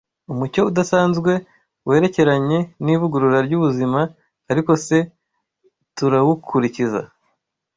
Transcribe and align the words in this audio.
umucyo 0.31 0.61
udasanzwe 0.69 1.31
werekeranye 1.87 2.59
n’ivugurura 2.83 3.39
ry’ubuzima, 3.47 3.99
ariko 4.51 4.71
se 4.85 4.97
turawukurikiza? 5.95 7.01